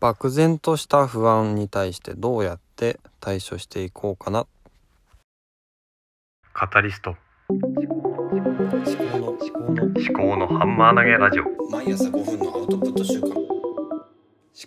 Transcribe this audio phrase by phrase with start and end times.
[0.00, 4.46] 漠然とした不安に対してどうやって対処していこうかな。
[6.52, 7.16] カタリスト。
[7.48, 11.44] 思考の思考の思考のハンマー投げラジオ。
[11.70, 13.44] 毎朝5分のアウトプット週間思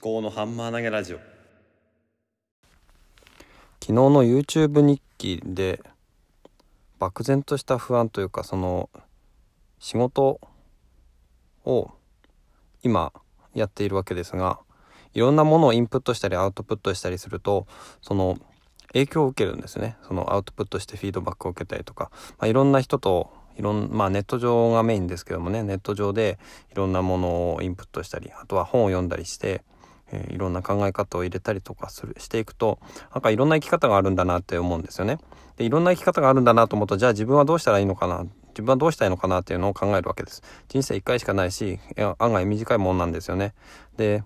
[0.01, 1.17] 考のハンマー投げラジオ。
[3.79, 5.81] 昨日の YouTube 日記で
[6.99, 8.89] 漠然とした不安というかその
[9.79, 10.41] 仕事
[11.63, 11.91] を
[12.83, 13.13] 今
[13.53, 14.59] やっているわけですが
[15.13, 17.67] いろんなものをインプットしたりアウトプットしたりすると
[18.01, 18.37] その
[18.93, 26.37] 影響を受けるんですねそのアウトプットしてフィードバックを受けたりとか、まあ、いろんな人といろんまあネット上がメインですけどもねネット上で
[26.71, 29.63] いろんなものをインプットしたりあとは本を読んだりして、
[30.11, 32.79] えー、いろんな考え方を入れたりとかするしていくと
[33.13, 35.17] なんかいろんな生き方があるんだなって思うんですよね。
[35.57, 38.25] でいろんな生き方があるんだなと思うとじゃあ自分はどうしたらいいのかな？
[38.49, 40.43] 自分はどうしたいのかなっていうのを考えるわけです。
[40.67, 41.79] 人生1回しかないし
[42.19, 43.55] 案外短いもんなんですよね。
[43.97, 44.23] で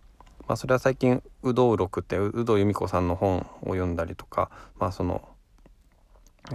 [0.47, 5.27] まあ、それは最近「有働録」って有働由美子さんの本を読んだりとか、まあ、その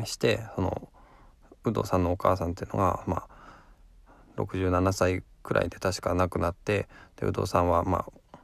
[0.05, 0.89] してその
[1.65, 3.27] 有働さんのお母さんっていうのが、ま
[4.37, 6.89] あ、67歳くらいで確か亡くなって
[7.23, 8.39] 有働さんはまあ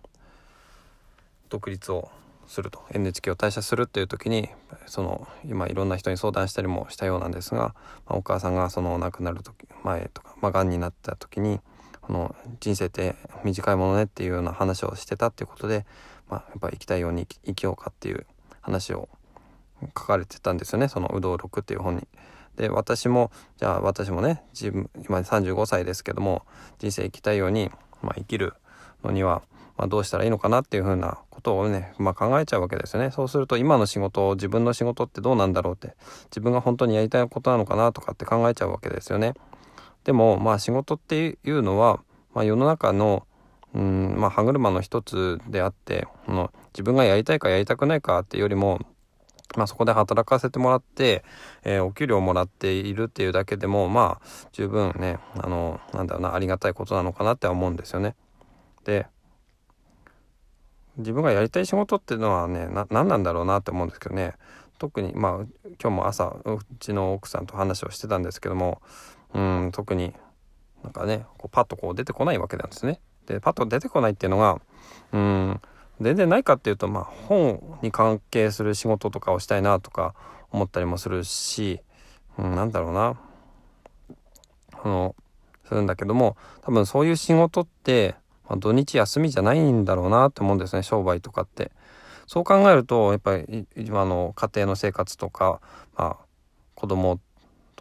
[1.49, 2.11] 独立を
[2.47, 4.49] すると NHK を退社するっていう時に
[4.87, 7.75] その今いろんな人に相談したりもしたようなんですが、
[8.07, 11.61] まあ、お母さんがその亡くなる時前とか、まあ、がんになった時に
[12.03, 13.15] この人生って
[13.45, 15.87] 短いものねっていうような話をしてたっていうことで、
[16.29, 18.27] まあ、やっぱ生きたいように生きようかっていう
[18.61, 19.09] 話を
[19.81, 22.07] 書かれてたんですよねその「有働録」っていう本に。
[22.57, 26.43] で私もじゃあ私もね自分今35歳ですけども
[26.79, 27.71] 人生生きたいように、
[28.03, 28.53] まあ、生きる
[29.03, 29.43] のには、
[29.79, 39.33] まあ、どうしたらいいのかなっていうふうなことをね、まあ、考えちゃうわけですよねそうすると今の仕事を自分の仕事ってどうなんだろうって自分が本当にやりたいことなのかなとかって考えちゃうわけですよね。
[40.05, 42.01] でもまあ仕事っていうのは、
[42.35, 43.27] まあ、世の中の
[43.75, 48.81] うんまあ、歯車の一つであっての自分がやりたいかやりたくないかっていうよりも、
[49.57, 51.25] まあ、そこで働かせてもらって、
[51.65, 58.15] えー、お給料をもらっているっていうだけでもまあ十分ねあのなんだろうなありがたいことなのかなって思うんですよね。
[58.85, 59.07] で
[60.99, 64.35] 自分がやりたい仕事っていうのはね何なんだろうなって思うんですけどね
[64.79, 65.33] 特にまあ
[65.83, 68.83] 今日も朝うちの奥さんと話をしてたんですけども
[69.35, 70.13] うん特に
[70.83, 73.01] なんかねこうパッとこう出てこないわけなんですね。
[73.27, 74.61] でパッと出てこないっていうのが
[75.13, 75.61] うん
[76.01, 80.15] 全然ないかっていうとまあ本に関係する仕事とかをしたいなとか
[80.51, 81.81] 思ったりもするし、
[82.39, 83.17] うん、なんだろうな
[84.73, 85.15] あの
[85.65, 88.17] するんだけども多分そういう仕事って、
[88.49, 91.71] まあ、土日休みじゃないんだろうなって思うんですね商売とかって。
[92.27, 95.61] そう考えるとやっぱり今の家庭の生活とか、
[95.97, 96.17] まあ、
[96.75, 97.21] 子供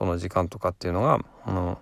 [0.01, 1.77] との時間とかっていうのが、うん、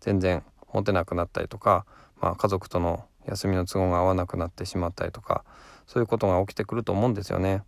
[0.00, 1.84] 全然持てなくなったりとか、
[2.22, 5.44] まあ、家族との休みの都合が合わなくなってしまったりとか
[5.86, 7.62] そういうことが起きてくると思うんですよね。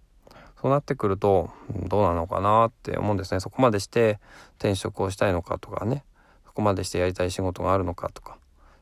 [0.63, 1.51] そうなってくると
[1.89, 3.41] どうなのかなって思うんですね。
[3.41, 4.19] そこまでして
[4.59, 6.05] 転職をしたいのかとかね
[6.47, 8.39] そこまでしてやりたい仕事があるのかとか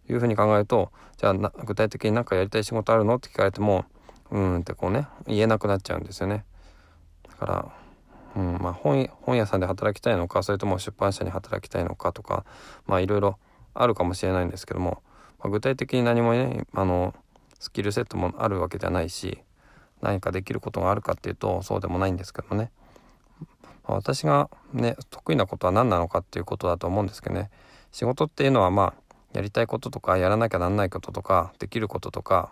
[0.08, 3.16] いうふうに考えるとじゃあ具体的に何かやりたい仕事あるの？
[3.16, 3.84] って聞かれても
[4.30, 6.44] うんってこうね言えなくなっちゃうんですよね。
[7.28, 7.72] だから
[8.36, 12.44] うんまあ本、本屋さんで働きたいのかそれとも出版社に働きたいのかとか
[12.86, 13.38] まあいろいろ
[13.74, 15.02] あるかもしれないんですけども、
[15.38, 17.14] まあ、具体的に何もねあの
[17.58, 19.38] スキルセットもあるわけじゃないし
[20.00, 22.70] 何かできることがあるかっていうとそうでもないんですけどもね、
[23.86, 27.50] まあ、私がね得意なことは何なのかっていうことだと思うんですけどね。
[27.90, 32.50] 仕事っていうのはまあやりたいこととかやらなきゃなんないこととかできることとか、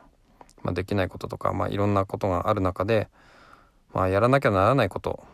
[0.63, 3.09] まあ、できないこととか、まあ、いろんなことがある中で、
[3.95, 5.25] まあ、やらなきゃならないこと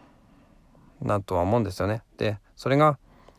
[1.02, 2.02] なとは思うんですよね。
[2.16, 2.98] でそれが、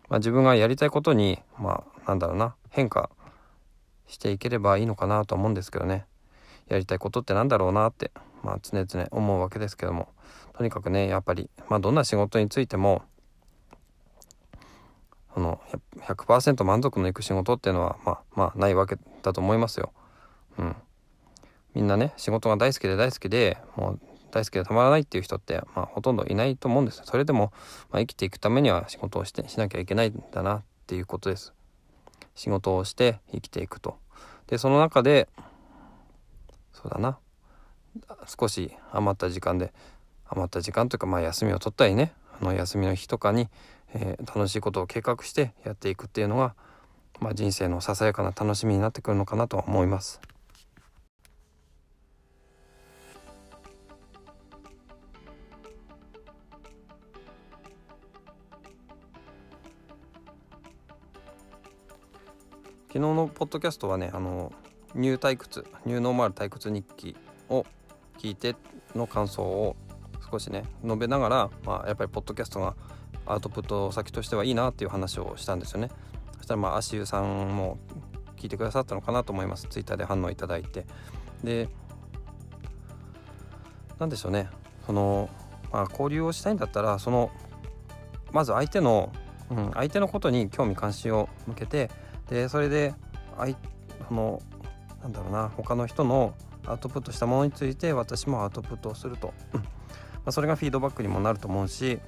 [0.09, 3.09] まあ、自分がやりたいことにまあなんだろうな変化
[4.07, 6.05] していければいいのかなと思うんですけどね
[6.67, 8.11] やりたいことってなんだろうなって、
[8.43, 10.09] まあ、常々思うわけですけども
[10.57, 13.03] とにかくねやっぱり、まあ、どんな仕事についても
[15.33, 15.59] その
[16.01, 19.91] 100%満足のいく仕事っていうのはまあまあないわけだと思いますよ。
[20.59, 20.75] うん、
[21.73, 23.99] みんなね仕事が大好きで大好きでもう
[24.33, 27.53] 大好きでたまらないっていう人って、まあ、ほとんどいないと思うんですそれでも、
[27.91, 31.53] まあ、生きていくためには仕事をしてしなきゃいけないんだなっていうことです。
[32.33, 33.97] 仕事をして生きていくと。
[34.47, 35.29] でその中で
[36.73, 37.19] そうだな。
[38.25, 39.71] 少し余った時間で
[40.27, 43.49] 余った時間というかまあ休みを取ったりねあの休みの日とかに、
[43.93, 46.55] えー、楽しいことを計画してやっていくっていうのが、
[47.19, 50.19] まあ、人生のささやかな楽しみになってくるのかなとは思います。
[62.93, 64.53] 昨日のポッドキャストはねあの
[64.93, 67.17] ニュー退屈ニューノーマル退屈日記
[67.49, 67.65] を
[68.19, 68.55] 聞いて
[68.93, 69.75] の感想を
[70.31, 72.75] 少しね述べながら、まあ、やっぱりポッドキャストが
[73.25, 75.89] アウトプット先としてはいいなっていう話をしたんですよね。
[76.37, 77.79] そしたらまあ足湯さんも
[78.37, 79.65] 聞いてくださったのかなと思います。
[79.67, 80.85] ツイッターで反応いただいて。
[81.43, 81.69] で
[83.97, 84.49] 何でしょうね。
[84.85, 85.31] その、
[85.71, 87.31] まあ、交流をしたいんだったらその
[88.31, 89.11] まず相手の、
[89.49, 91.89] うん、相手のことに興味関心を向けて
[92.33, 92.95] でそれで
[93.37, 93.55] 相
[94.07, 94.41] その
[95.03, 96.33] なんだろうな他の人の
[96.65, 99.61] アウトプットしたものについて私もアウトプットをすると、ま
[100.25, 101.99] あ、それがフィードバックにもなると思うし、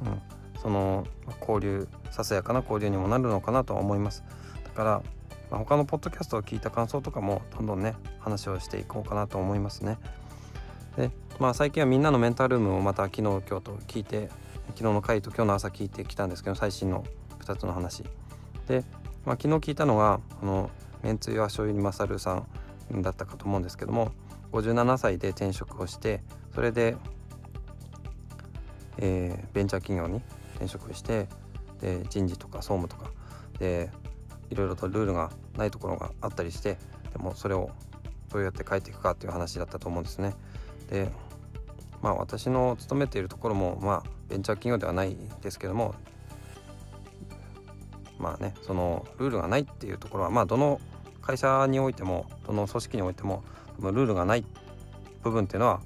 [0.00, 1.04] うん、その
[1.40, 4.22] 交流ささやかな交流にもなるのかなとは思います。
[4.62, 5.02] だから、
[5.50, 9.98] まあ、他のポッドキャストを聞いた感想とかもどんどんね話をしていこうかなと思いますね。
[10.96, 11.10] で
[11.40, 14.28] まあ最近はみんなのメンタルームをまた昨日今日と聞いて
[14.68, 17.04] 昨日の回と今日の朝聞いてきたんですけど最新の
[17.40, 18.04] 2つの話。
[18.68, 18.84] で、
[19.24, 20.70] まあ、昨日聞いたのがあの
[21.02, 22.42] めんつゆは醤油に勝るさ
[22.92, 24.12] んだったかと思うんですけども
[24.52, 26.22] 57歳で転職をして
[26.54, 26.96] それで、
[28.98, 30.22] えー、ベンチャー企業に
[30.54, 31.28] 転職して
[31.80, 33.10] で人事とか総務とか
[33.58, 33.90] で
[34.50, 36.78] いろいろとルールがないところがあったりして
[37.12, 37.70] でもそれを
[38.32, 40.34] どうやって変えていくかっていう話だったと思うんですね。
[40.90, 41.08] で
[42.02, 45.94] まあ私の勤めているところもまあベンチャー企業ではないですけども
[48.24, 50.80] まあねそのルールがないっていうところはまあどの
[51.20, 53.44] 会社においてもどの組織においても
[53.78, 54.46] ルールがない
[55.22, 55.80] 部分っていうのは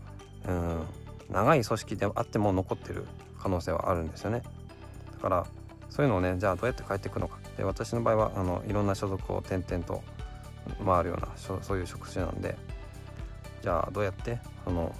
[0.46, 0.80] うん
[1.30, 3.06] 長い組織であっても残ってる
[3.40, 4.42] 可能性はあるんですよね。
[5.16, 5.46] だから
[5.90, 7.38] そういうのをねじゃあどうやって変えていくのか。
[7.56, 10.02] で私の場合はあのいろんな所属を転々と
[10.84, 12.56] 回るようなそういう職種なんで
[13.62, 14.94] じゃあどうやってその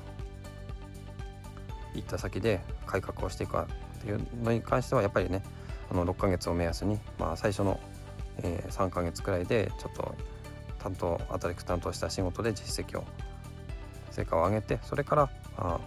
[1.95, 3.69] 行った先で改革をしていくか
[3.99, 5.43] っていうのに関してはやっぱりね
[5.91, 7.81] あの6ヶ月を目安に、まあ、最初の、
[8.39, 10.15] えー、3ヶ月くらいでちょっと
[10.79, 13.05] 担当アリク担当した仕事で実績を
[14.11, 15.81] 成果を上げてそれからあ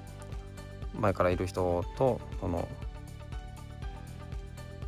[0.94, 2.68] 前からいる人とその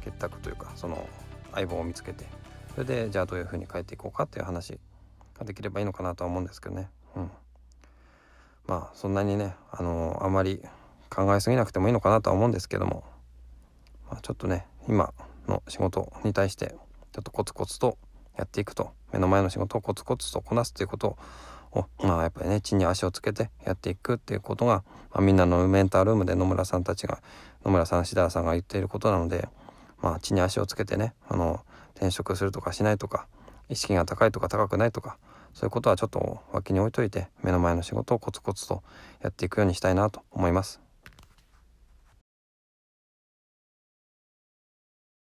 [0.03, 1.07] 結託というかその
[1.53, 2.25] 相棒を見つけて
[2.73, 4.79] それでじゃあどういうふうに変えていこうかっていう話
[5.37, 6.89] ができればいいのかなとは思うんですけどね。
[7.15, 7.31] うん、
[8.67, 10.61] まあそんなにねあのあまり
[11.09, 13.03] 考えすぎなくてもいいのかなとは思うんですけども、
[14.09, 15.13] まあ、ちょっとね今
[15.47, 16.75] の仕事に対して
[17.11, 17.97] ちょっとコツコツと
[18.37, 21.17] やっていくと目の前の仕事をコツコツとこなすということ
[21.71, 27.21] をまあやっぱりね地に足をつけてやっていくっていうことが、まあ、みんなのメンタールームで野村さんたちが
[27.63, 29.47] 野村さん志田さんが言っていることなので
[30.01, 31.61] まあ地に足をつけてねあの
[31.95, 33.27] 転職するとかしないとか
[33.69, 35.17] 意識が高いとか高くないとか
[35.53, 38.83] そういうことはちょっと脇に置いといて目の前の仕事をコツコツと
[39.21, 40.82] やっていくようにしたいなと思います。